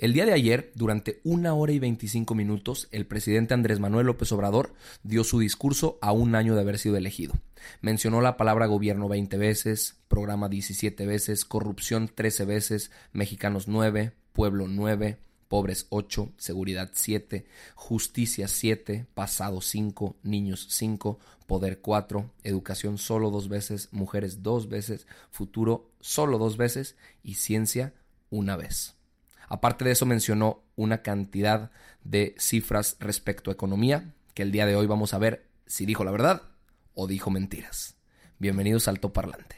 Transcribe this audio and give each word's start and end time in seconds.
El 0.00 0.14
día 0.14 0.24
de 0.24 0.32
ayer, 0.32 0.72
durante 0.74 1.20
una 1.24 1.52
hora 1.52 1.72
y 1.72 1.78
25 1.78 2.34
minutos, 2.34 2.88
el 2.90 3.04
presidente 3.04 3.52
Andrés 3.52 3.80
Manuel 3.80 4.06
López 4.06 4.32
Obrador 4.32 4.72
dio 5.02 5.24
su 5.24 5.38
discurso 5.38 5.98
a 6.00 6.10
un 6.12 6.34
año 6.34 6.54
de 6.54 6.62
haber 6.62 6.78
sido 6.78 6.96
elegido. 6.96 7.34
Mencionó 7.82 8.22
la 8.22 8.38
palabra 8.38 8.64
gobierno 8.64 9.08
20 9.08 9.36
veces, 9.36 9.98
programa 10.08 10.48
17 10.48 11.04
veces, 11.04 11.44
corrupción 11.44 12.10
13 12.14 12.46
veces, 12.46 12.90
mexicanos 13.12 13.68
9, 13.68 14.14
pueblo 14.32 14.68
9, 14.68 15.18
pobres 15.48 15.86
8, 15.90 16.32
seguridad 16.38 16.92
7, 16.94 17.44
justicia 17.74 18.48
7, 18.48 19.04
pasado 19.12 19.60
5, 19.60 20.16
niños 20.22 20.66
5, 20.70 21.18
poder 21.46 21.80
4, 21.80 22.30
educación 22.44 22.96
solo 22.96 23.30
dos 23.30 23.50
veces, 23.50 23.90
mujeres 23.92 24.42
dos 24.42 24.70
veces, 24.70 25.06
futuro 25.30 25.90
solo 26.00 26.38
dos 26.38 26.56
veces 26.56 26.96
y 27.22 27.34
ciencia 27.34 27.92
una 28.30 28.56
vez. 28.56 28.94
Aparte 29.50 29.84
de 29.84 29.90
eso 29.90 30.06
mencionó 30.06 30.62
una 30.76 31.02
cantidad 31.02 31.72
de 32.04 32.36
cifras 32.38 32.96
respecto 33.00 33.50
a 33.50 33.52
economía, 33.52 34.14
que 34.32 34.42
el 34.42 34.52
día 34.52 34.64
de 34.64 34.76
hoy 34.76 34.86
vamos 34.86 35.12
a 35.12 35.18
ver 35.18 35.50
si 35.66 35.86
dijo 35.86 36.04
la 36.04 36.12
verdad 36.12 36.42
o 36.94 37.08
dijo 37.08 37.30
mentiras. 37.30 37.96
Bienvenidos 38.38 38.86
al 38.86 38.94
Alto 38.94 39.12
Parlante. 39.12 39.56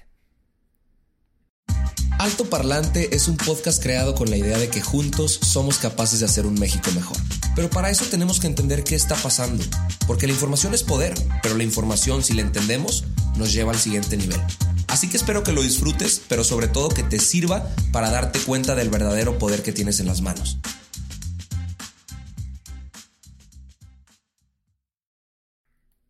Alto 2.18 2.46
Parlante 2.46 3.14
es 3.14 3.28
un 3.28 3.36
podcast 3.36 3.82
creado 3.82 4.14
con 4.14 4.30
la 4.30 4.38
idea 4.38 4.56
de 4.56 4.70
que 4.70 4.80
juntos 4.80 5.32
somos 5.42 5.76
capaces 5.76 6.20
de 6.20 6.24
hacer 6.24 6.46
un 6.46 6.58
México 6.58 6.90
mejor. 6.94 7.18
Pero 7.54 7.68
para 7.68 7.90
eso 7.90 8.06
tenemos 8.06 8.40
que 8.40 8.46
entender 8.46 8.84
qué 8.84 8.94
está 8.94 9.14
pasando, 9.16 9.62
porque 10.06 10.27
la 10.27 10.32
información 10.32 10.72
es 10.72 10.84
poder, 10.84 11.12
pero 11.42 11.54
la 11.54 11.64
información 11.64 12.22
si 12.22 12.32
la 12.32 12.40
entendemos 12.40 13.04
nos 13.36 13.52
lleva 13.52 13.72
al 13.72 13.78
siguiente 13.78 14.16
nivel. 14.16 14.41
Así 14.88 15.08
que 15.08 15.16
espero 15.16 15.42
que 15.42 15.52
lo 15.52 15.62
disfrutes, 15.62 16.20
pero 16.28 16.44
sobre 16.44 16.69
todo 16.69 16.88
que 16.88 17.02
te 17.02 17.19
sirva 17.19 17.66
para 17.92 18.11
darte 18.11 18.39
cuenta 18.41 18.74
del 18.74 18.91
verdadero 18.91 19.39
poder 19.39 19.62
que 19.62 19.72
tienes 19.72 20.00
en 20.00 20.06
las 20.06 20.20
manos. 20.20 20.58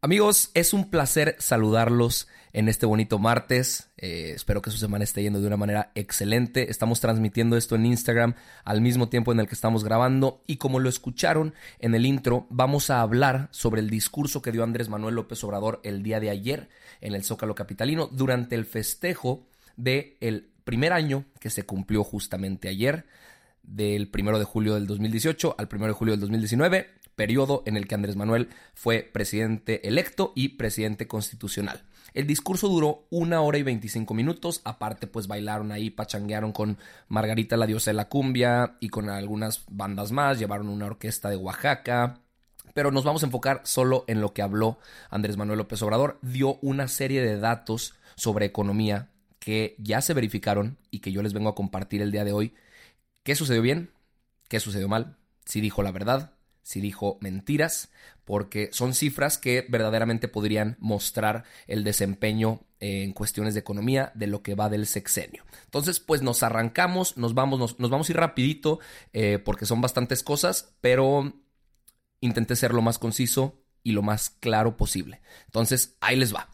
Amigos, 0.05 0.51
es 0.55 0.73
un 0.73 0.91
placer 0.91 1.37
saludarlos 1.39 2.27
en 2.53 2.69
este 2.69 2.87
bonito 2.87 3.21
martes. 3.21 3.89
Eh, 3.97 4.33
espero 4.35 4.61
que 4.61 4.73
su 4.73 4.79
semana 4.79 5.05
esté 5.05 5.23
yendo 5.23 5.41
de 5.41 5.47
una 5.47 5.57
manera 5.57 5.93
excelente. 5.95 6.73
Estamos 6.73 6.99
transmitiendo 6.99 7.57
esto 7.57 7.77
en 7.77 7.87
Instagram 7.87 8.35
al 8.65 8.81
mismo 8.81 9.09
tiempo 9.09 9.31
en 9.31 9.39
el 9.39 9.47
que 9.47 9.55
estamos 9.55 9.85
grabando 9.85 10.43
y 10.45 10.57
como 10.57 10.81
lo 10.81 10.89
escucharon 10.89 11.55
en 11.79 11.95
el 11.95 12.05
intro, 12.05 12.49
vamos 12.51 12.91
a 12.91 13.01
hablar 13.01 13.47
sobre 13.53 13.81
el 13.81 13.91
discurso 13.91 14.43
que 14.43 14.51
dio 14.51 14.65
Andrés 14.65 14.89
Manuel 14.89 15.15
López 15.15 15.45
Obrador 15.45 15.81
el 15.85 16.03
día 16.03 16.19
de 16.19 16.31
ayer 16.31 16.69
en 17.01 17.15
el 17.15 17.23
Zócalo 17.23 17.55
Capitalino 17.55 18.09
durante 18.09 18.57
el 18.57 18.65
festejo 18.65 19.47
del 19.77 20.17
el 20.19 20.51
primer 20.65 20.93
año 20.93 21.27
que 21.39 21.49
se 21.49 21.63
cumplió 21.63 22.03
justamente 22.03 22.69
ayer, 22.69 23.07
del 23.63 24.09
primero 24.09 24.41
de 24.41 24.45
julio 24.45 24.75
del 24.75 24.89
2018 24.89 25.55
al 25.57 25.69
primero 25.69 25.93
de 25.93 25.97
julio 25.97 26.13
del 26.13 26.21
2019, 26.23 26.91
periodo 27.15 27.63
en 27.67 27.77
el 27.77 27.87
que 27.87 27.95
Andrés 27.95 28.17
Manuel 28.17 28.49
fue 28.75 29.03
presidente 29.03 29.87
electo 29.87 30.33
y 30.35 30.51
presidente 30.51 31.07
constitucional. 31.07 31.85
El 32.15 32.27
discurso 32.27 32.69
duró 32.69 33.07
una 33.11 33.41
hora 33.41 33.59
y 33.59 33.63
25 33.63 34.13
minutos, 34.13 34.61
aparte 34.65 35.07
pues 35.07 35.29
bailaron 35.29 35.73
ahí, 35.73 35.89
pachanguearon 35.89 36.53
con 36.53 36.79
Margarita 37.09 37.57
la 37.57 37.67
diosa 37.67 37.91
de 37.91 37.95
la 37.95 38.09
cumbia 38.09 38.77
y 38.81 38.91
con 38.91 39.09
algunas 39.09 39.65
bandas 39.71 40.13
más, 40.13 40.39
llevaron 40.39 40.69
una 40.69 40.87
orquesta 40.87 41.31
de 41.31 41.37
Oaxaca, 41.37 42.21
pero 42.75 42.91
nos 42.91 43.05
vamos 43.05 43.23
a 43.23 43.27
enfocar 43.27 43.63
solo 43.65 44.05
en 44.09 44.21
lo 44.21 44.33
que 44.35 44.43
habló 44.43 44.79
Andrés 45.11 45.37
Manuel 45.37 45.59
López 45.59 45.81
Obrador. 45.83 46.19
Dio 46.23 46.59
una 46.63 46.89
serie 46.89 47.23
de 47.23 47.39
datos 47.39 47.95
sobre 48.15 48.47
economía 48.47 49.09
que 49.39 49.75
ya 49.79 50.01
se 50.01 50.15
verificaron 50.15 50.79
y 50.91 51.01
que 51.01 51.13
yo 51.13 51.23
les 51.23 51.33
vengo 51.33 51.49
a 51.49 51.55
compartir 51.55 52.03
el 52.03 52.13
día 52.13 52.25
de 52.25 52.33
hoy. 52.33 52.55
¿Qué 53.23 53.35
sucedió 53.35 53.63
bien? 53.63 53.91
¿Qué 54.49 54.61
sucedió 54.61 54.89
mal? 54.89 55.17
Si 55.45 55.61
dijo 55.61 55.83
la 55.83 55.93
verdad, 55.93 56.33
si 56.63 56.81
dijo 56.81 57.19
mentiras, 57.21 57.91
porque 58.25 58.71
son 58.73 58.95
cifras 58.95 59.39
que 59.39 59.67
verdaderamente 59.69 60.29
podrían 60.29 60.77
mostrar 60.79 61.45
el 61.67 61.85
desempeño 61.85 62.61
en 62.81 63.13
cuestiones 63.13 63.55
de 63.55 63.61
economía 63.61 64.13
de 64.15 64.27
lo 64.27 64.43
que 64.43 64.55
va 64.55 64.69
del 64.69 64.87
sexenio. 64.87 65.45
Entonces, 65.65 66.01
pues 66.01 66.23
nos 66.23 66.43
arrancamos, 66.43 67.17
nos 67.17 67.35
vamos, 67.35 67.79
nos, 67.79 67.91
vamos 67.91 68.09
a 68.09 68.13
ir 68.13 68.17
rapidito, 68.17 68.81
eh, 69.13 69.39
porque 69.39 69.67
son 69.67 69.81
bastantes 69.81 70.23
cosas, 70.23 70.75
pero 70.81 71.33
intenté 72.21 72.57
ser 72.57 72.73
lo 72.73 72.83
más 72.83 72.99
conciso 72.99 73.63
y 73.83 73.93
lo 73.93 74.03
más 74.03 74.31
claro 74.31 74.77
posible. 74.77 75.21
Entonces, 75.47 75.97
ahí 76.01 76.17
les 76.17 76.35
va. 76.35 76.49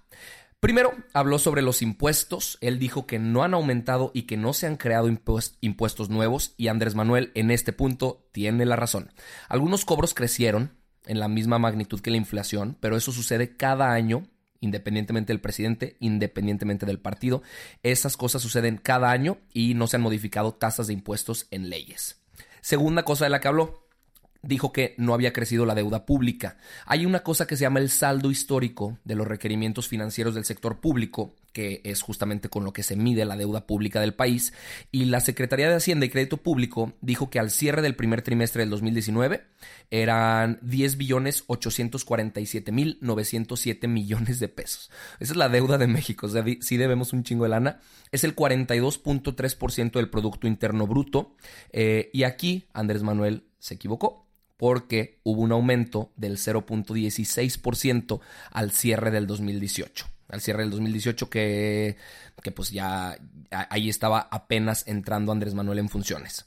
Primero, 0.60 0.92
habló 1.12 1.38
sobre 1.38 1.62
los 1.62 1.82
impuestos. 1.82 2.58
Él 2.60 2.80
dijo 2.80 3.06
que 3.06 3.20
no 3.20 3.44
han 3.44 3.54
aumentado 3.54 4.10
y 4.12 4.22
que 4.22 4.36
no 4.36 4.52
se 4.52 4.66
han 4.66 4.76
creado 4.76 5.08
impuestos 5.08 6.10
nuevos 6.10 6.54
y 6.56 6.66
Andrés 6.66 6.96
Manuel 6.96 7.30
en 7.34 7.52
este 7.52 7.72
punto 7.72 8.28
tiene 8.32 8.66
la 8.66 8.74
razón. 8.74 9.12
Algunos 9.48 9.84
cobros 9.84 10.14
crecieron 10.14 10.76
en 11.06 11.20
la 11.20 11.28
misma 11.28 11.58
magnitud 11.58 12.00
que 12.00 12.10
la 12.10 12.16
inflación, 12.16 12.76
pero 12.80 12.96
eso 12.96 13.12
sucede 13.12 13.56
cada 13.56 13.92
año 13.92 14.28
independientemente 14.60 15.32
del 15.32 15.40
presidente, 15.40 15.96
independientemente 16.00 16.86
del 16.86 16.98
partido. 16.98 17.42
Esas 17.84 18.16
cosas 18.16 18.42
suceden 18.42 18.78
cada 18.78 19.12
año 19.12 19.38
y 19.52 19.74
no 19.74 19.86
se 19.86 19.96
han 19.96 20.02
modificado 20.02 20.54
tasas 20.54 20.88
de 20.88 20.94
impuestos 20.94 21.46
en 21.52 21.70
leyes. 21.70 22.20
Segunda 22.60 23.04
cosa 23.04 23.24
de 23.24 23.30
la 23.30 23.38
que 23.40 23.46
habló, 23.46 23.87
dijo 24.42 24.72
que 24.72 24.94
no 24.98 25.14
había 25.14 25.32
crecido 25.32 25.66
la 25.66 25.74
deuda 25.74 26.06
pública. 26.06 26.56
Hay 26.86 27.06
una 27.06 27.22
cosa 27.22 27.46
que 27.46 27.56
se 27.56 27.62
llama 27.62 27.80
el 27.80 27.90
saldo 27.90 28.30
histórico 28.30 28.98
de 29.04 29.16
los 29.16 29.26
requerimientos 29.26 29.88
financieros 29.88 30.34
del 30.34 30.44
sector 30.44 30.80
público, 30.80 31.34
que 31.52 31.80
es 31.84 32.02
justamente 32.02 32.48
con 32.48 32.64
lo 32.64 32.72
que 32.72 32.84
se 32.84 32.94
mide 32.94 33.24
la 33.24 33.36
deuda 33.36 33.66
pública 33.66 34.00
del 34.00 34.14
país, 34.14 34.52
y 34.92 35.06
la 35.06 35.20
Secretaría 35.20 35.68
de 35.68 35.74
Hacienda 35.74 36.06
y 36.06 36.10
Crédito 36.10 36.36
Público 36.36 36.92
dijo 37.00 37.30
que 37.30 37.40
al 37.40 37.50
cierre 37.50 37.82
del 37.82 37.96
primer 37.96 38.22
trimestre 38.22 38.62
del 38.62 38.70
2019 38.70 39.42
eran 39.90 40.58
10 40.62 40.96
billones 40.98 41.42
847 41.48 42.70
mil 42.70 42.98
907 43.00 43.88
millones 43.88 44.38
de 44.38 44.48
pesos. 44.48 44.90
Esa 45.18 45.32
es 45.32 45.36
la 45.36 45.48
deuda 45.48 45.78
de 45.78 45.88
México, 45.88 46.26
o 46.26 46.30
sea, 46.30 46.44
si 46.60 46.76
debemos 46.76 47.12
un 47.12 47.24
chingo 47.24 47.44
de 47.44 47.50
lana. 47.50 47.80
Es 48.12 48.24
el 48.24 48.36
42.3% 48.36 49.92
del 49.92 50.08
Producto 50.08 50.46
Interno 50.46 50.86
Bruto, 50.86 51.34
eh, 51.72 52.08
y 52.12 52.22
aquí 52.22 52.68
Andrés 52.72 53.02
Manuel 53.02 53.44
se 53.58 53.74
equivocó 53.74 54.27
porque 54.58 55.20
hubo 55.22 55.40
un 55.40 55.52
aumento 55.52 56.12
del 56.16 56.36
0.16% 56.36 58.20
al 58.50 58.72
cierre 58.72 59.10
del 59.10 59.26
2018. 59.26 60.06
Al 60.28 60.42
cierre 60.42 60.64
del 60.64 60.70
2018 60.72 61.30
que, 61.30 61.96
que 62.42 62.50
pues 62.50 62.70
ya 62.70 63.16
ahí 63.50 63.88
estaba 63.88 64.28
apenas 64.30 64.86
entrando 64.86 65.32
Andrés 65.32 65.54
Manuel 65.54 65.78
en 65.78 65.88
funciones. 65.88 66.44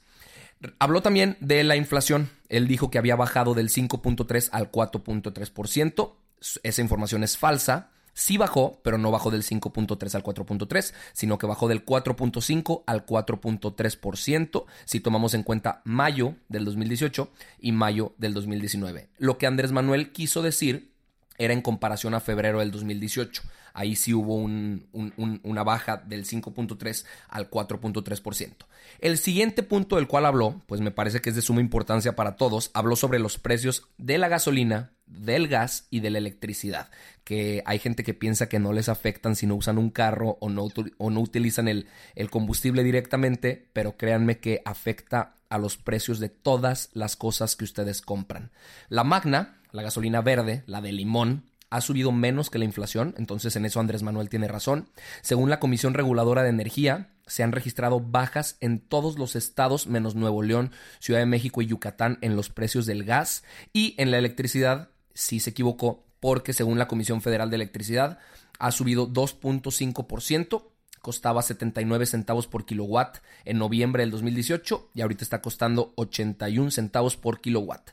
Habló 0.77 1.01
también 1.01 1.37
de 1.39 1.63
la 1.63 1.75
inflación. 1.75 2.29
Él 2.49 2.67
dijo 2.67 2.91
que 2.91 2.99
había 2.99 3.15
bajado 3.15 3.55
del 3.55 3.69
5.3 3.69 4.49
al 4.51 4.71
4.3%. 4.71 6.13
Esa 6.61 6.81
información 6.81 7.23
es 7.23 7.37
falsa. 7.37 7.91
Sí 8.13 8.37
bajó, 8.37 8.79
pero 8.83 8.97
no 8.97 9.11
bajó 9.11 9.31
del 9.31 9.43
5.3 9.43 10.15
al 10.15 10.23
4.3, 10.23 10.93
sino 11.13 11.37
que 11.37 11.47
bajó 11.47 11.67
del 11.67 11.85
4.5 11.85 12.83
al 12.85 13.05
4.3% 13.05 14.65
si 14.85 14.99
tomamos 14.99 15.33
en 15.33 15.43
cuenta 15.43 15.81
mayo 15.85 16.35
del 16.49 16.65
2018 16.65 17.29
y 17.59 17.71
mayo 17.71 18.13
del 18.17 18.33
2019. 18.33 19.09
Lo 19.17 19.37
que 19.37 19.47
Andrés 19.47 19.71
Manuel 19.71 20.11
quiso 20.11 20.41
decir 20.41 20.91
era 21.37 21.53
en 21.53 21.61
comparación 21.61 22.13
a 22.13 22.19
febrero 22.19 22.59
del 22.59 22.71
2018. 22.71 23.41
Ahí 23.73 23.95
sí 23.95 24.13
hubo 24.13 24.35
una 24.35 25.63
baja 25.63 25.97
del 25.97 26.25
5.3 26.25 27.05
al 27.29 27.49
4.3%. 27.49 28.53
El 28.99 29.17
siguiente 29.17 29.63
punto 29.63 29.95
del 29.95 30.07
cual 30.07 30.25
habló, 30.25 30.61
pues 30.67 30.81
me 30.81 30.91
parece 30.91 31.21
que 31.21 31.29
es 31.29 31.35
de 31.35 31.41
suma 31.41 31.61
importancia 31.61 32.15
para 32.15 32.35
todos, 32.35 32.69
habló 32.73 32.95
sobre 32.95 33.19
los 33.19 33.37
precios 33.37 33.87
de 33.97 34.17
la 34.17 34.27
gasolina, 34.27 34.91
del 35.11 35.47
gas 35.47 35.87
y 35.89 35.99
de 35.99 36.09
la 36.09 36.17
electricidad, 36.17 36.89
que 37.23 37.61
hay 37.65 37.79
gente 37.79 38.03
que 38.03 38.13
piensa 38.13 38.49
que 38.49 38.59
no 38.59 38.73
les 38.73 38.89
afectan 38.89 39.35
si 39.35 39.45
no 39.45 39.55
usan 39.55 39.77
un 39.77 39.89
carro 39.89 40.37
o 40.39 40.49
no, 40.49 40.67
o 40.97 41.09
no 41.09 41.19
utilizan 41.19 41.67
el, 41.67 41.87
el 42.15 42.29
combustible 42.29 42.83
directamente, 42.83 43.67
pero 43.73 43.97
créanme 43.97 44.39
que 44.39 44.61
afecta 44.65 45.35
a 45.49 45.57
los 45.57 45.77
precios 45.77 46.19
de 46.19 46.29
todas 46.29 46.89
las 46.93 47.15
cosas 47.15 47.55
que 47.55 47.65
ustedes 47.65 48.01
compran. 48.01 48.51
La 48.89 49.03
magna, 49.03 49.61
la 49.71 49.83
gasolina 49.83 50.21
verde, 50.21 50.63
la 50.65 50.81
de 50.81 50.93
limón, 50.93 51.43
ha 51.69 51.81
subido 51.81 52.11
menos 52.11 52.49
que 52.49 52.59
la 52.59 52.65
inflación, 52.65 53.15
entonces 53.17 53.55
en 53.55 53.65
eso 53.65 53.79
Andrés 53.79 54.03
Manuel 54.03 54.29
tiene 54.29 54.47
razón. 54.47 54.89
Según 55.21 55.49
la 55.49 55.59
Comisión 55.59 55.93
Reguladora 55.93 56.43
de 56.43 56.49
Energía, 56.49 57.11
se 57.27 57.43
han 57.43 57.53
registrado 57.53 58.01
bajas 58.01 58.57
en 58.59 58.79
todos 58.79 59.17
los 59.17 59.37
estados 59.37 59.87
menos 59.87 60.15
Nuevo 60.15 60.43
León, 60.43 60.71
Ciudad 60.99 61.21
de 61.21 61.25
México 61.25 61.61
y 61.61 61.67
Yucatán 61.67 62.17
en 62.21 62.35
los 62.35 62.49
precios 62.49 62.85
del 62.85 63.05
gas 63.05 63.43
y 63.71 63.95
en 63.97 64.11
la 64.11 64.17
electricidad 64.17 64.89
sí 65.13 65.39
se 65.39 65.51
equivocó 65.51 66.03
porque 66.19 66.53
según 66.53 66.77
la 66.77 66.87
Comisión 66.87 67.21
Federal 67.21 67.49
de 67.49 67.55
Electricidad 67.55 68.19
ha 68.59 68.71
subido 68.71 69.07
2.5%, 69.07 70.63
costaba 71.01 71.41
79 71.41 72.05
centavos 72.05 72.47
por 72.47 72.65
kilowatt 72.65 73.17
en 73.43 73.57
noviembre 73.57 74.03
del 74.03 74.11
2018 74.11 74.91
y 74.93 75.01
ahorita 75.01 75.23
está 75.23 75.41
costando 75.41 75.93
81 75.95 76.69
centavos 76.71 77.17
por 77.17 77.41
kilowatt. 77.41 77.89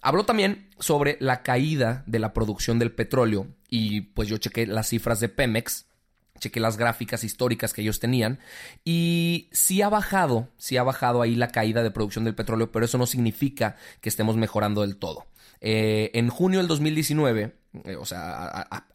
Habló 0.00 0.24
también 0.24 0.70
sobre 0.78 1.16
la 1.20 1.42
caída 1.42 2.04
de 2.06 2.20
la 2.20 2.32
producción 2.32 2.78
del 2.78 2.92
petróleo 2.92 3.48
y 3.68 4.02
pues 4.02 4.28
yo 4.28 4.38
chequé 4.38 4.66
las 4.66 4.88
cifras 4.88 5.18
de 5.18 5.28
Pemex 5.28 5.86
chequé 6.42 6.60
las 6.60 6.76
gráficas 6.76 7.24
históricas 7.24 7.72
que 7.72 7.82
ellos 7.82 8.00
tenían 8.00 8.40
y 8.84 9.48
sí 9.52 9.80
ha 9.80 9.88
bajado, 9.88 10.48
sí 10.58 10.76
ha 10.76 10.82
bajado 10.82 11.22
ahí 11.22 11.36
la 11.36 11.48
caída 11.48 11.82
de 11.82 11.90
producción 11.90 12.24
del 12.24 12.34
petróleo, 12.34 12.70
pero 12.72 12.84
eso 12.84 12.98
no 12.98 13.06
significa 13.06 13.76
que 14.00 14.08
estemos 14.08 14.36
mejorando 14.36 14.82
del 14.82 14.96
todo. 14.96 15.26
Eh, 15.64 16.10
en 16.14 16.28
junio 16.28 16.58
del 16.58 16.66
2019, 16.66 17.54
eh, 17.84 17.96
o 17.96 18.04
sea, 18.04 18.46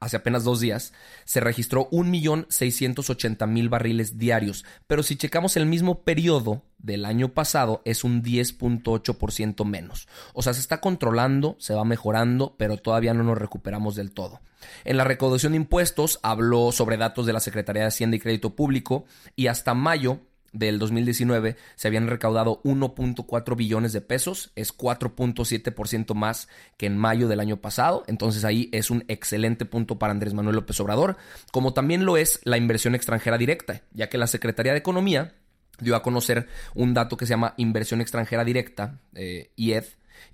hace 0.01 0.17
apenas 0.17 0.43
dos 0.43 0.59
días, 0.59 0.91
se 1.23 1.39
registró 1.39 1.89
1.680.000 1.91 3.69
barriles 3.69 4.17
diarios, 4.17 4.65
pero 4.85 5.01
si 5.01 5.15
checamos 5.15 5.55
el 5.55 5.65
mismo 5.65 6.03
periodo 6.03 6.63
del 6.77 7.05
año 7.05 7.29
pasado, 7.29 7.81
es 7.85 8.03
un 8.03 8.21
10.8% 8.21 9.63
menos. 9.63 10.09
O 10.33 10.43
sea, 10.43 10.53
se 10.53 10.59
está 10.59 10.81
controlando, 10.81 11.55
se 11.57 11.73
va 11.73 11.85
mejorando, 11.85 12.55
pero 12.57 12.75
todavía 12.77 13.13
no 13.13 13.23
nos 13.23 13.37
recuperamos 13.37 13.95
del 13.95 14.11
todo. 14.11 14.41
En 14.83 14.97
la 14.97 15.05
recaudación 15.05 15.53
de 15.53 15.57
impuestos 15.57 16.19
habló 16.21 16.73
sobre 16.73 16.97
datos 16.97 17.25
de 17.25 17.33
la 17.33 17.39
Secretaría 17.39 17.83
de 17.83 17.87
Hacienda 17.87 18.17
y 18.17 18.19
Crédito 18.19 18.55
Público 18.55 19.05
y 19.37 19.47
hasta 19.47 19.73
mayo 19.73 20.19
del 20.57 20.79
2019 20.79 21.55
se 21.75 21.87
habían 21.87 22.07
recaudado 22.07 22.61
1.4 22.63 23.55
billones 23.55 23.93
de 23.93 24.01
pesos, 24.01 24.51
es 24.55 24.75
4.7% 24.75 26.13
más 26.13 26.47
que 26.77 26.87
en 26.87 26.97
mayo 26.97 27.27
del 27.27 27.39
año 27.39 27.57
pasado, 27.57 28.03
entonces 28.07 28.43
ahí 28.43 28.69
es 28.71 28.89
un 28.89 29.03
excelente 29.07 29.65
punto 29.65 29.99
para 29.99 30.11
Andrés 30.11 30.33
Manuel 30.33 30.55
López 30.55 30.79
Obrador, 30.79 31.17
como 31.51 31.73
también 31.73 32.05
lo 32.05 32.17
es 32.17 32.39
la 32.43 32.57
inversión 32.57 32.95
extranjera 32.95 33.37
directa, 33.37 33.81
ya 33.93 34.09
que 34.09 34.17
la 34.17 34.27
Secretaría 34.27 34.71
de 34.71 34.79
Economía 34.79 35.35
dio 35.79 35.95
a 35.95 36.01
conocer 36.01 36.47
un 36.73 36.93
dato 36.93 37.17
que 37.17 37.25
se 37.25 37.31
llama 37.31 37.53
inversión 37.57 38.01
extranjera 38.01 38.43
directa, 38.43 38.99
eh, 39.13 39.51
IED, 39.55 39.85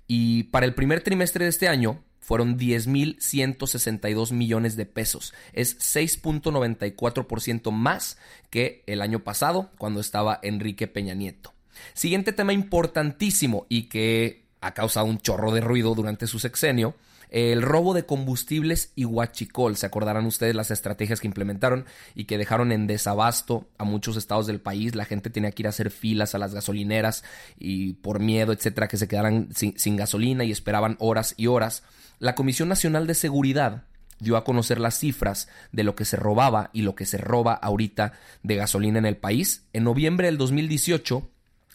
y 0.06 0.44
para 0.44 0.66
el 0.66 0.74
primer 0.74 1.02
trimestre 1.02 1.44
de 1.44 1.50
este 1.50 1.68
año 1.68 2.02
fueron 2.24 2.58
10.162 2.58 4.32
millones 4.32 4.76
de 4.76 4.86
pesos. 4.86 5.34
Es 5.52 5.78
6.94% 5.78 7.70
más 7.70 8.16
que 8.48 8.82
el 8.86 9.02
año 9.02 9.22
pasado, 9.22 9.70
cuando 9.76 10.00
estaba 10.00 10.40
Enrique 10.42 10.88
Peña 10.88 11.12
Nieto. 11.12 11.52
Siguiente 11.92 12.32
tema 12.32 12.54
importantísimo 12.54 13.66
y 13.68 13.84
que 13.84 14.43
ha 14.66 14.72
causado 14.72 15.06
un 15.06 15.18
chorro 15.18 15.52
de 15.52 15.60
ruido 15.60 15.94
durante 15.94 16.26
su 16.26 16.38
sexenio 16.38 16.94
el 17.34 17.62
robo 17.62 17.94
de 17.94 18.06
combustibles 18.06 18.92
y 18.94 19.04
huachicol. 19.04 19.76
Se 19.76 19.86
acordarán 19.86 20.24
ustedes 20.24 20.54
las 20.54 20.70
estrategias 20.70 21.20
que 21.20 21.26
implementaron 21.26 21.84
y 22.14 22.26
que 22.26 22.38
dejaron 22.38 22.70
en 22.70 22.86
desabasto 22.86 23.66
a 23.76 23.82
muchos 23.84 24.16
estados 24.16 24.46
del 24.46 24.60
país. 24.60 24.94
La 24.94 25.04
gente 25.04 25.30
tenía 25.30 25.50
que 25.50 25.62
ir 25.62 25.66
a 25.66 25.70
hacer 25.70 25.90
filas 25.90 26.36
a 26.36 26.38
las 26.38 26.54
gasolineras 26.54 27.24
y 27.58 27.94
por 27.94 28.20
miedo, 28.20 28.52
etcétera, 28.52 28.86
que 28.86 28.98
se 28.98 29.08
quedaran 29.08 29.48
sin, 29.52 29.76
sin 29.76 29.96
gasolina 29.96 30.44
y 30.44 30.52
esperaban 30.52 30.96
horas 31.00 31.34
y 31.36 31.48
horas. 31.48 31.82
La 32.20 32.36
Comisión 32.36 32.68
Nacional 32.68 33.08
de 33.08 33.14
Seguridad 33.14 33.82
dio 34.20 34.36
a 34.36 34.44
conocer 34.44 34.78
las 34.78 34.96
cifras 34.96 35.48
de 35.72 35.82
lo 35.82 35.96
que 35.96 36.04
se 36.04 36.16
robaba 36.16 36.70
y 36.72 36.82
lo 36.82 36.94
que 36.94 37.04
se 37.04 37.18
roba 37.18 37.54
ahorita 37.54 38.12
de 38.44 38.54
gasolina 38.54 39.00
en 39.00 39.06
el 39.06 39.16
país. 39.16 39.64
En 39.72 39.82
noviembre 39.82 40.28
del 40.28 40.38
2018 40.38 41.28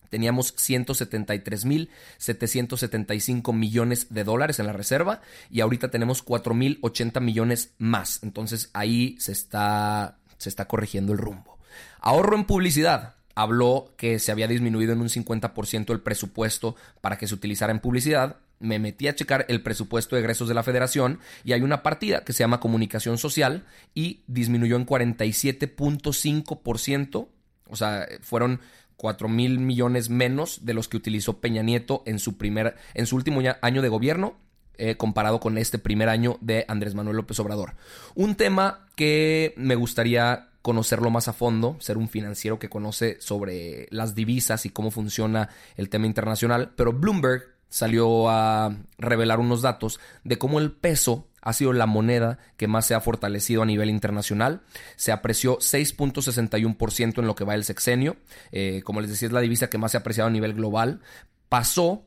Teníamos 0.09 0.56
173.775 0.56 3.54
millones 3.54 4.07
de 4.09 4.24
dólares 4.24 4.59
en 4.59 4.68
la 4.68 4.74
reserva 4.74 5.21
y 5.50 5.62
ahorita 5.62 5.89
tenemos 5.89 6.24
4.080 6.25 7.21
millones 7.21 7.71
más. 7.77 8.19
Entonces 8.24 8.69
ahí 8.74 9.15
se 9.19 9.31
está, 9.31 10.18
se 10.38 10.50
está 10.50 10.65
corrigiendo 10.65 11.13
el 11.13 11.19
rumbo. 11.19 11.57
Ahorro 12.00 12.36
en 12.36 12.45
publicidad. 12.45 13.13
Habló 13.36 13.94
que 13.98 14.18
se 14.18 14.31
había 14.31 14.48
disminuido 14.48 14.94
en 14.94 15.01
un 15.01 15.09
50% 15.09 15.92
el 15.92 16.00
presupuesto 16.00 16.75
para 17.01 17.19
que 17.19 17.27
se 17.27 17.36
utilizara 17.36 17.71
en 17.71 17.80
publicidad. 17.80 18.38
Me 18.60 18.80
metí 18.80 19.07
a 19.07 19.13
checar 19.13 19.45
el 19.48 19.62
presupuesto 19.62 20.15
de 20.15 20.21
egresos 20.21 20.48
de 20.48 20.56
la 20.56 20.63
federación 20.63 21.19
y 21.44 21.53
hay 21.53 21.62
una 21.62 21.83
partida 21.83 22.24
que 22.24 22.33
se 22.33 22.39
llama 22.39 22.60
comunicación 22.60 23.19
social 23.19 23.68
y 23.94 24.24
disminuyó 24.25 24.75
en 24.75 24.88
47.5%. 24.88 27.27
O 27.69 27.75
sea, 27.75 28.07
fueron 28.21 28.62
4 28.98 29.30
mil 29.30 29.60
millones 29.60 30.10
menos 30.10 30.66
de 30.66 30.74
los 30.74 30.88
que 30.88 30.98
utilizó 30.98 31.40
Peña 31.40 31.62
Nieto 31.62 32.04
en 32.06 32.20
su, 32.20 32.38
primer, 32.38 32.76
en 32.94 33.06
su 33.06 33.16
último 33.16 33.42
año 33.62 33.82
de 33.82 33.90
gobierno. 33.90 34.36
Eh, 34.80 34.96
comparado 34.96 35.40
con 35.40 35.58
este 35.58 35.80
primer 35.80 36.08
año 36.08 36.38
de 36.40 36.64
Andrés 36.68 36.94
Manuel 36.94 37.18
López 37.18 37.40
Obrador. 37.40 37.74
Un 38.14 38.36
tema 38.36 38.86
que 38.96 39.56
me 39.58 39.74
gustaría 39.74 40.50
conocerlo 40.62 41.10
más 41.10 41.28
a 41.28 41.34
fondo, 41.34 41.78
ser 41.80 41.98
un 41.98 42.10
financiero 42.10 42.60
que 42.60 42.70
conoce 42.70 43.20
sobre 43.20 43.88
las 43.89 44.13
divisas 44.13 44.68
y 44.68 44.70
cómo 44.70 44.92
funciona 44.92 45.50
el 45.77 45.89
tema 45.89 46.06
internacional, 46.06 46.74
pero 46.75 46.94
Bloomberg 46.94 47.44
salió 47.70 48.30
a 48.30 48.75
revelar 48.98 49.39
unos 49.39 49.62
datos 49.62 50.00
de 50.24 50.38
cómo 50.38 50.60
el 50.60 50.72
peso 50.72 51.27
ha 51.48 51.54
sido 51.54 51.72
la 51.72 51.86
moneda 51.86 52.39
que 52.58 52.68
más 52.68 52.86
se 52.86 52.94
ha 52.94 53.00
fortalecido 53.00 53.62
a 53.63 53.66
nivel 53.66 53.89
internacional. 53.89 54.63
Se 54.98 55.13
apreció 55.13 55.60
6.61% 55.60 57.20
en 57.20 57.25
lo 57.25 57.36
que 57.36 57.46
va 57.46 57.56
el 57.56 57.63
sexenio. 57.63 58.18
Eh, 58.51 58.82
como 58.84 59.00
les 59.00 59.10
decía, 59.10 59.27
es 59.27 59.32
la 59.32 59.39
divisa 59.39 59.70
que 59.70 59.77
más 59.77 59.92
se 59.92 59.98
ha 59.98 60.01
apreciado 60.01 60.27
a 60.27 60.32
nivel 60.32 60.56
global. 60.56 61.00
Pasó 61.48 62.04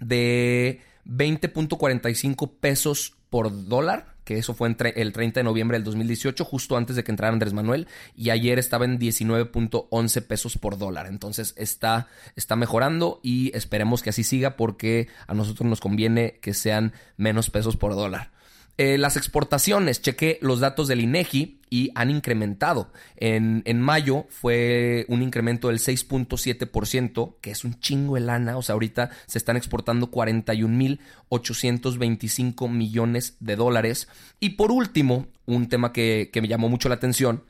de 0.00 0.80
20.45 1.06 2.50
pesos 2.58 3.14
por 3.30 3.68
dólar, 3.68 4.16
que 4.24 4.38
eso 4.38 4.54
fue 4.54 4.66
entre 4.66 5.00
el 5.00 5.12
30 5.12 5.38
de 5.38 5.44
noviembre 5.44 5.76
del 5.76 5.84
2018, 5.84 6.44
justo 6.44 6.76
antes 6.76 6.96
de 6.96 7.04
que 7.04 7.12
entrara 7.12 7.32
Andrés 7.32 7.52
Manuel, 7.52 7.86
y 8.16 8.30
ayer 8.30 8.58
estaba 8.58 8.86
en 8.86 8.98
19.11 8.98 10.26
pesos 10.26 10.58
por 10.58 10.78
dólar. 10.78 11.06
Entonces 11.06 11.54
está, 11.56 12.08
está 12.34 12.56
mejorando 12.56 13.20
y 13.22 13.56
esperemos 13.56 14.02
que 14.02 14.10
así 14.10 14.24
siga 14.24 14.56
porque 14.56 15.06
a 15.28 15.34
nosotros 15.34 15.70
nos 15.70 15.80
conviene 15.80 16.40
que 16.42 16.54
sean 16.54 16.92
menos 17.16 17.50
pesos 17.50 17.76
por 17.76 17.94
dólar. 17.94 18.32
Eh, 18.80 18.96
las 18.96 19.18
exportaciones, 19.18 20.00
chequé 20.00 20.38
los 20.40 20.60
datos 20.60 20.88
del 20.88 21.02
INEGI 21.02 21.60
y 21.68 21.90
han 21.94 22.08
incrementado. 22.08 22.90
En, 23.16 23.62
en 23.66 23.78
mayo 23.78 24.24
fue 24.30 25.04
un 25.08 25.20
incremento 25.20 25.68
del 25.68 25.80
6.7%, 25.80 27.34
que 27.42 27.50
es 27.50 27.62
un 27.62 27.78
chingo 27.78 28.14
de 28.14 28.22
lana. 28.22 28.56
O 28.56 28.62
sea, 28.62 28.72
ahorita 28.72 29.10
se 29.26 29.36
están 29.36 29.58
exportando 29.58 30.10
41.825 30.10 32.70
millones 32.70 33.36
de 33.40 33.56
dólares. 33.56 34.08
Y 34.40 34.48
por 34.50 34.72
último, 34.72 35.26
un 35.44 35.68
tema 35.68 35.92
que, 35.92 36.30
que 36.32 36.40
me 36.40 36.48
llamó 36.48 36.70
mucho 36.70 36.88
la 36.88 36.94
atención, 36.94 37.44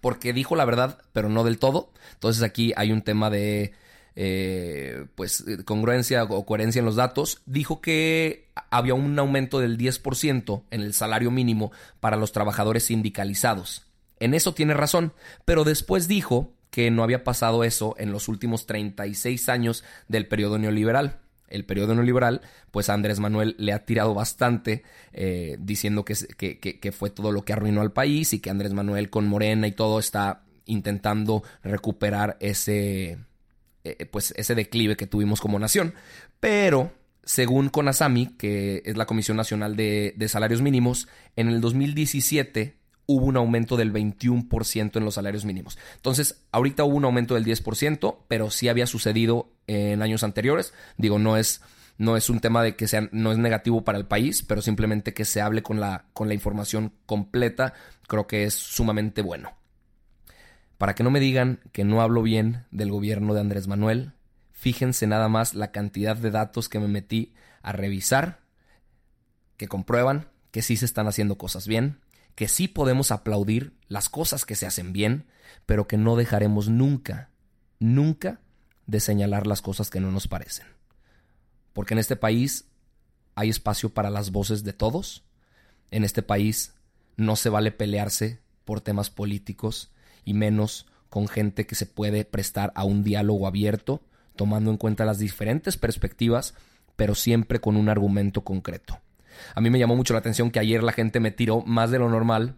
porque 0.00 0.32
dijo 0.32 0.56
la 0.56 0.64
verdad, 0.64 0.98
pero 1.12 1.28
no 1.28 1.44
del 1.44 1.60
todo. 1.60 1.92
Entonces 2.14 2.42
aquí 2.42 2.72
hay 2.76 2.90
un 2.90 3.02
tema 3.02 3.30
de 3.30 3.72
eh, 4.18 5.04
pues 5.14 5.44
eh, 5.46 5.62
congruencia 5.64 6.24
o 6.24 6.46
coherencia 6.46 6.80
en 6.80 6.86
los 6.86 6.96
datos, 6.96 7.42
dijo 7.44 7.82
que 7.82 8.48
había 8.70 8.94
un 8.94 9.18
aumento 9.18 9.60
del 9.60 9.76
10% 9.76 10.62
en 10.70 10.80
el 10.80 10.94
salario 10.94 11.30
mínimo 11.30 11.70
para 12.00 12.16
los 12.16 12.32
trabajadores 12.32 12.84
sindicalizados. 12.84 13.84
En 14.18 14.32
eso 14.32 14.54
tiene 14.54 14.72
razón, 14.72 15.12
pero 15.44 15.64
después 15.64 16.08
dijo 16.08 16.54
que 16.70 16.90
no 16.90 17.02
había 17.02 17.24
pasado 17.24 17.62
eso 17.62 17.94
en 17.98 18.10
los 18.10 18.28
últimos 18.28 18.66
36 18.66 19.48
años 19.50 19.84
del 20.08 20.26
periodo 20.26 20.58
neoliberal. 20.58 21.20
el 21.48 21.64
periodo 21.64 21.94
neoliberal, 21.94 22.40
pues 22.72 22.88
Andrés 22.88 23.20
Manuel 23.20 23.54
le 23.58 23.72
ha 23.72 23.84
tirado 23.84 24.14
bastante 24.14 24.82
eh, 25.12 25.56
diciendo 25.60 26.04
que, 26.04 26.16
que, 26.36 26.92
fue 26.92 27.10
todo 27.10 27.30
lo 27.30 27.44
que 27.44 27.52
arruinó 27.52 27.82
al 27.82 27.92
país 27.92 28.32
y 28.32 28.40
que 28.40 28.50
Andrés 28.50 28.72
Manuel 28.72 29.10
con 29.10 29.28
Morena 29.28 29.68
y 29.68 29.72
todo 29.72 30.00
está 30.00 30.42
intentando 30.64 31.44
recuperar 31.62 32.36
ese, 32.40 33.18
eh, 33.98 34.06
pues 34.06 34.32
ese 34.36 34.54
declive 34.54 34.96
que 34.96 35.06
tuvimos 35.06 35.40
como 35.40 35.58
nación. 35.58 35.94
Pero, 36.40 36.92
según 37.24 37.68
CONASAMI, 37.68 38.36
que 38.36 38.82
es 38.84 38.96
la 38.96 39.06
Comisión 39.06 39.36
Nacional 39.36 39.76
de, 39.76 40.14
de 40.16 40.28
Salarios 40.28 40.62
Mínimos, 40.62 41.08
en 41.36 41.48
el 41.48 41.60
2017 41.60 42.76
hubo 43.06 43.26
un 43.26 43.36
aumento 43.36 43.76
del 43.76 43.92
21% 43.92 44.96
en 44.96 45.04
los 45.04 45.14
salarios 45.14 45.44
mínimos. 45.44 45.78
Entonces, 45.94 46.44
ahorita 46.52 46.84
hubo 46.84 46.96
un 46.96 47.04
aumento 47.04 47.34
del 47.34 47.44
10%, 47.44 48.18
pero 48.28 48.50
sí 48.50 48.68
había 48.68 48.86
sucedido 48.86 49.52
en 49.66 50.02
años 50.02 50.24
anteriores. 50.24 50.74
Digo, 50.96 51.18
no 51.18 51.36
es, 51.36 51.62
no 51.98 52.16
es 52.16 52.28
un 52.28 52.40
tema 52.40 52.62
de 52.62 52.76
que 52.76 52.88
sea, 52.88 53.08
no 53.12 53.32
es 53.32 53.38
negativo 53.38 53.84
para 53.84 53.98
el 53.98 54.06
país, 54.06 54.42
pero 54.42 54.60
simplemente 54.60 55.14
que 55.14 55.24
se 55.24 55.40
hable 55.40 55.62
con 55.62 55.80
la, 55.80 56.06
con 56.12 56.28
la 56.28 56.34
información 56.34 56.92
completa, 57.06 57.74
creo 58.08 58.26
que 58.26 58.44
es 58.44 58.54
sumamente 58.54 59.22
bueno. 59.22 59.56
Para 60.78 60.94
que 60.94 61.02
no 61.02 61.10
me 61.10 61.20
digan 61.20 61.60
que 61.72 61.84
no 61.84 62.02
hablo 62.02 62.22
bien 62.22 62.66
del 62.70 62.90
gobierno 62.90 63.34
de 63.34 63.40
Andrés 63.40 63.66
Manuel, 63.66 64.12
fíjense 64.52 65.06
nada 65.06 65.28
más 65.28 65.54
la 65.54 65.72
cantidad 65.72 66.16
de 66.16 66.30
datos 66.30 66.68
que 66.68 66.78
me 66.78 66.88
metí 66.88 67.34
a 67.62 67.72
revisar, 67.72 68.40
que 69.56 69.68
comprueban 69.68 70.28
que 70.50 70.62
sí 70.62 70.76
se 70.76 70.84
están 70.84 71.06
haciendo 71.06 71.38
cosas 71.38 71.66
bien, 71.66 72.00
que 72.34 72.48
sí 72.48 72.68
podemos 72.68 73.10
aplaudir 73.10 73.74
las 73.88 74.08
cosas 74.08 74.44
que 74.44 74.54
se 74.54 74.66
hacen 74.66 74.92
bien, 74.92 75.26
pero 75.64 75.86
que 75.86 75.96
no 75.96 76.16
dejaremos 76.16 76.68
nunca, 76.68 77.30
nunca 77.78 78.40
de 78.86 79.00
señalar 79.00 79.46
las 79.46 79.62
cosas 79.62 79.90
que 79.90 80.00
no 80.00 80.12
nos 80.12 80.28
parecen. 80.28 80.66
Porque 81.72 81.94
en 81.94 81.98
este 81.98 82.16
país 82.16 82.66
hay 83.34 83.48
espacio 83.48 83.90
para 83.90 84.10
las 84.10 84.30
voces 84.30 84.64
de 84.64 84.72
todos. 84.72 85.24
En 85.90 86.04
este 86.04 86.22
país 86.22 86.74
no 87.16 87.36
se 87.36 87.48
vale 87.48 87.72
pelearse 87.72 88.40
por 88.64 88.80
temas 88.80 89.10
políticos 89.10 89.90
y 90.26 90.34
menos 90.34 90.86
con 91.08 91.28
gente 91.28 91.66
que 91.66 91.74
se 91.74 91.86
puede 91.86 92.26
prestar 92.26 92.72
a 92.74 92.84
un 92.84 93.02
diálogo 93.02 93.46
abierto, 93.46 94.02
tomando 94.36 94.70
en 94.70 94.76
cuenta 94.76 95.06
las 95.06 95.18
diferentes 95.18 95.78
perspectivas, 95.78 96.52
pero 96.96 97.14
siempre 97.14 97.60
con 97.60 97.76
un 97.76 97.88
argumento 97.88 98.42
concreto. 98.44 99.00
A 99.54 99.62
mí 99.62 99.70
me 99.70 99.78
llamó 99.78 99.96
mucho 99.96 100.12
la 100.12 100.18
atención 100.18 100.50
que 100.50 100.58
ayer 100.58 100.82
la 100.82 100.92
gente 100.92 101.20
me 101.20 101.30
tiró 101.30 101.62
más 101.62 101.90
de 101.90 101.98
lo 101.98 102.10
normal, 102.10 102.56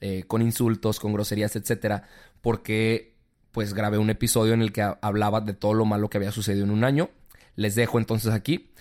eh, 0.00 0.24
con 0.26 0.40
insultos, 0.40 1.00
con 1.00 1.12
groserías, 1.12 1.54
etcétera, 1.56 2.04
porque 2.40 3.14
pues 3.50 3.74
grabé 3.74 3.98
un 3.98 4.10
episodio 4.10 4.54
en 4.54 4.62
el 4.62 4.72
que 4.72 4.82
hablaba 4.82 5.40
de 5.40 5.52
todo 5.52 5.74
lo 5.74 5.84
malo 5.84 6.08
que 6.08 6.16
había 6.16 6.32
sucedido 6.32 6.64
en 6.64 6.70
un 6.70 6.84
año. 6.84 7.10
Les 7.56 7.74
dejo 7.74 7.98
entonces 7.98 8.32
aquí 8.32 8.72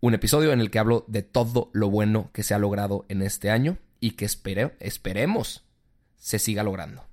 un 0.00 0.14
episodio 0.14 0.52
en 0.52 0.60
el 0.60 0.70
que 0.70 0.78
hablo 0.78 1.04
de 1.08 1.22
todo 1.22 1.70
lo 1.72 1.90
bueno 1.90 2.30
que 2.32 2.42
se 2.42 2.54
ha 2.54 2.58
logrado 2.58 3.04
en 3.08 3.22
este 3.22 3.50
año 3.50 3.78
y 3.98 4.12
que 4.12 4.24
esperemos 4.24 5.64
se 6.16 6.38
siga 6.38 6.62
logrando. 6.62 7.04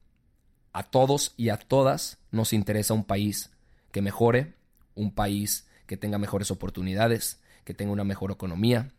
A 0.74 0.84
todos 0.84 1.36
y 1.38 1.50
a 1.50 1.58
todas 1.58 2.18
nos 2.32 2.52
interesa 2.52 2.96
un 2.96 3.04
país 3.04 3.52
que 3.92 4.02
mejore, 4.02 4.56
un 4.96 5.14
país 5.14 5.68
que 5.86 5.98
tenga 5.98 6.18
mejores 6.18 6.50
oportunidades, 6.50 7.42
que 7.64 7.76
tenga 7.76 7.92
una 7.92 8.04
mejor 8.04 8.32
economía, 8.32 8.92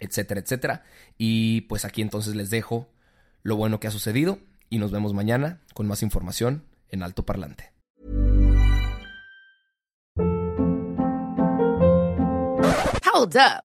etcétera, 0.00 0.40
etcétera. 0.40 0.84
Y 1.18 1.62
pues 1.62 1.84
aquí 1.84 2.02
entonces 2.02 2.34
les 2.34 2.50
dejo 2.50 2.88
lo 3.42 3.56
bueno 3.56 3.78
que 3.78 3.86
ha 3.86 3.92
sucedido 3.92 4.40
y 4.68 4.78
nos 4.78 4.90
vemos 4.90 5.14
mañana 5.14 5.60
con 5.72 5.86
más 5.86 6.02
información 6.02 6.64
en 6.88 7.04
Alto 7.04 7.24
Parlante. 7.24 7.72
Hold 13.12 13.36
up. 13.36 13.69